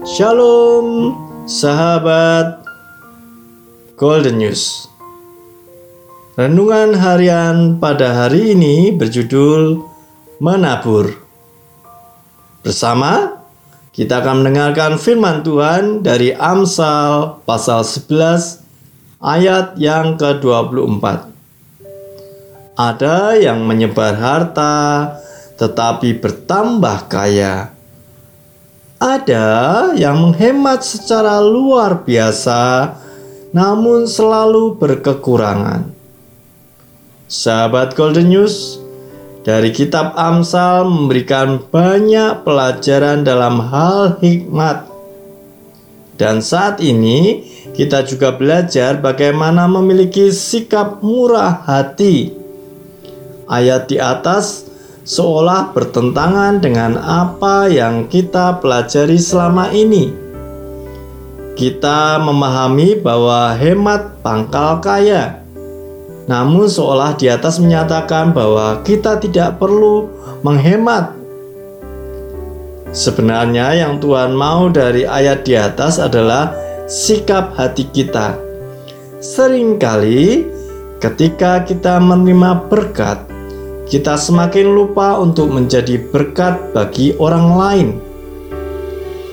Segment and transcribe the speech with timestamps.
[0.00, 1.12] Shalom,
[1.44, 2.64] sahabat
[4.00, 4.88] Golden News.
[6.40, 9.84] Renungan harian pada hari ini berjudul
[10.40, 11.20] Menabur.
[12.64, 13.44] Bersama
[13.92, 21.28] kita akan mendengarkan firman Tuhan dari Amsal pasal 11 ayat yang ke-24.
[22.72, 25.12] Ada yang menyebar harta
[25.60, 27.76] tetapi bertambah kaya
[29.00, 29.48] ada
[29.96, 32.92] yang menghemat secara luar biasa,
[33.56, 35.88] namun selalu berkekurangan.
[37.24, 38.76] Sahabat Golden News,
[39.40, 44.84] dari kitab Amsal memberikan banyak pelajaran dalam hal hikmat.
[46.20, 52.36] Dan saat ini kita juga belajar bagaimana memiliki sikap murah hati.
[53.48, 54.69] Ayat di atas
[55.10, 60.14] seolah bertentangan dengan apa yang kita pelajari selama ini.
[61.58, 65.42] Kita memahami bahwa hemat pangkal kaya,
[66.30, 70.06] namun seolah di atas menyatakan bahwa kita tidak perlu
[70.46, 71.10] menghemat.
[72.94, 76.54] Sebenarnya, yang Tuhan mau dari ayat di atas adalah
[76.86, 78.38] sikap hati kita.
[79.18, 80.46] Seringkali,
[81.02, 83.29] ketika kita menerima berkat,
[83.90, 87.88] kita semakin lupa untuk menjadi berkat bagi orang lain.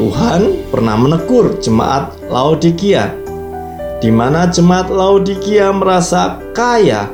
[0.00, 3.12] Tuhan pernah menegur jemaat Laodikia,
[4.00, 7.12] di mana jemaat Laodikia merasa kaya,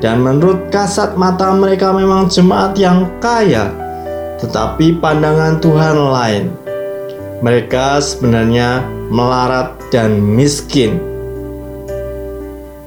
[0.00, 3.68] dan menurut kasat mata mereka memang jemaat yang kaya,
[4.40, 6.44] tetapi pandangan Tuhan lain.
[7.44, 8.80] Mereka sebenarnya
[9.12, 10.96] melarat dan miskin.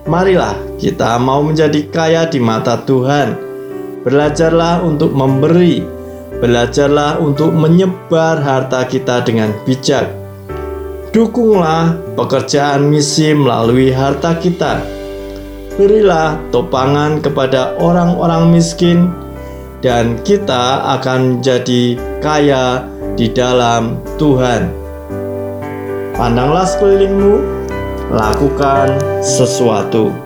[0.09, 3.42] Marilah kita mau menjadi kaya di mata Tuhan.
[4.03, 5.79] Belajarlah untuk memberi,
[6.43, 10.11] belajarlah untuk menyebar harta kita dengan bijak.
[11.15, 14.83] Dukunglah pekerjaan misi melalui harta kita.
[15.79, 19.07] Berilah topangan kepada orang-orang miskin,
[19.83, 22.87] dan kita akan menjadi kaya
[23.19, 24.71] di dalam Tuhan.
[26.15, 27.35] Pandanglah sekelilingmu,
[28.15, 30.22] lakukan sesuatu.